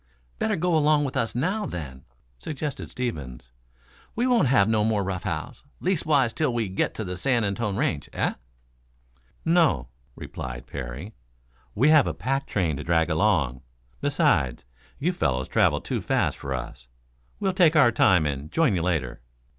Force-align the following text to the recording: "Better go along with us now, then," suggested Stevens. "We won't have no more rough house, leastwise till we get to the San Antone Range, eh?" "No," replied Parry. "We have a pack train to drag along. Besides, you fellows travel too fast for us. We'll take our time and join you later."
"Better 0.39 0.55
go 0.55 0.75
along 0.75 1.05
with 1.05 1.15
us 1.15 1.35
now, 1.35 1.67
then," 1.67 2.05
suggested 2.39 2.89
Stevens. 2.89 3.51
"We 4.15 4.25
won't 4.25 4.47
have 4.47 4.67
no 4.67 4.83
more 4.83 5.03
rough 5.03 5.25
house, 5.25 5.61
leastwise 5.79 6.33
till 6.33 6.51
we 6.51 6.69
get 6.69 6.95
to 6.95 7.03
the 7.03 7.15
San 7.15 7.43
Antone 7.43 7.75
Range, 7.77 8.09
eh?" 8.11 8.33
"No," 9.45 9.89
replied 10.15 10.65
Parry. 10.65 11.13
"We 11.75 11.89
have 11.89 12.07
a 12.07 12.15
pack 12.15 12.47
train 12.47 12.77
to 12.77 12.83
drag 12.83 13.11
along. 13.11 13.61
Besides, 14.01 14.65
you 14.97 15.13
fellows 15.13 15.47
travel 15.47 15.79
too 15.79 16.01
fast 16.01 16.35
for 16.35 16.55
us. 16.55 16.87
We'll 17.39 17.53
take 17.53 17.75
our 17.75 17.91
time 17.91 18.25
and 18.25 18.51
join 18.51 18.73
you 18.73 18.81
later." 18.81 19.21